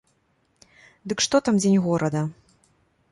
Дык 1.13 1.21
што 1.27 1.41
там 1.49 1.55
дзень 1.65 1.77
горада. 1.87 2.21